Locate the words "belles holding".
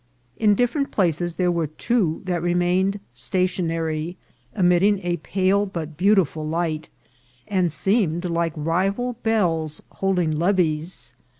9.21-10.31